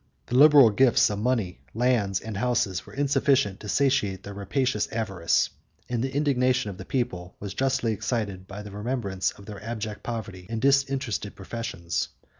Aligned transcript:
The 0.25 0.35
liberal 0.35 0.71
gifts 0.71 1.11
of 1.11 1.19
money, 1.19 1.59
lands, 1.75 2.19
and 2.19 2.35
houses, 2.37 2.87
were 2.87 2.93
insufficient 2.93 3.59
to 3.59 3.69
satiate 3.69 4.23
their 4.23 4.33
rapacious 4.33 4.87
avarice; 4.91 5.51
and 5.87 6.03
the 6.03 6.11
indignation 6.11 6.71
of 6.71 6.79
the 6.79 6.85
people 6.85 7.35
was 7.39 7.53
justly 7.53 7.93
excited 7.93 8.47
by 8.47 8.63
the 8.63 8.71
remembrance 8.71 9.29
of 9.29 9.45
their 9.45 9.63
abject 9.63 10.01
poverty 10.01 10.47
and 10.49 10.59
disinterested 10.59 11.35
professions. 11.35 12.07